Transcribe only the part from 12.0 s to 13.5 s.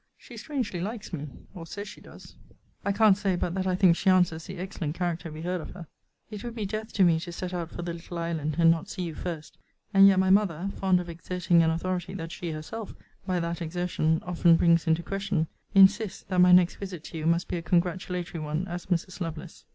that she herself, by